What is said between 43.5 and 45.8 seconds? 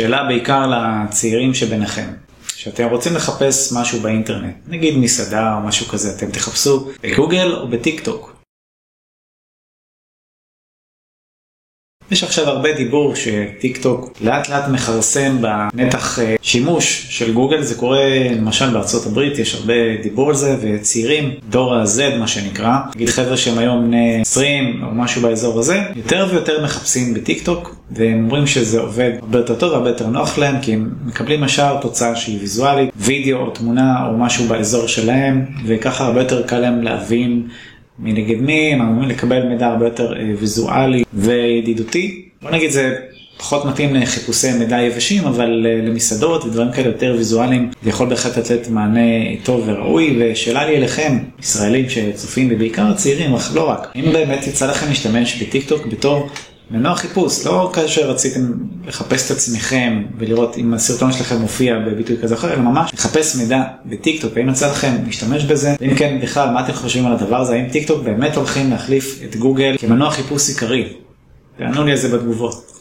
מתאים לחיפושי מידע יבשים, אבל